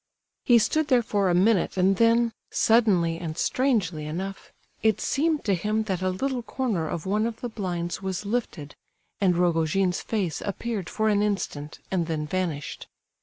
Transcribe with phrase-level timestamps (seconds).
[0.43, 5.53] He stood there for a minute and then, suddenly and strangely enough, it seemed to
[5.53, 8.73] him that a little corner of one of the blinds was lifted,
[9.19, 12.87] and Rogojin's face appeared for an instant and then vanished.